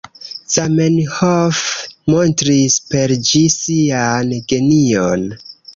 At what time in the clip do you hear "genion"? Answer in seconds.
4.53-5.33